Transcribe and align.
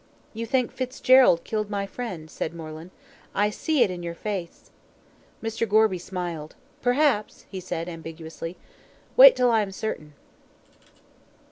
"You 0.33 0.47
think 0.47 0.71
Fitzgerald 0.71 1.43
killed 1.43 1.69
my 1.69 1.85
friend," 1.85 2.27
said 2.27 2.55
Moreland. 2.55 2.89
"I 3.35 3.51
see 3.51 3.83
it 3.83 3.91
in 3.91 4.01
your 4.01 4.15
face." 4.15 4.71
Mr. 5.43 5.69
Gorby 5.69 5.99
smiled. 5.99 6.55
"Perhaps," 6.81 7.45
he 7.51 7.59
said, 7.59 7.87
ambiguously. 7.87 8.57
"Wait 9.15 9.35
till 9.35 9.51
I'm 9.51 9.71
certain." 9.71 10.13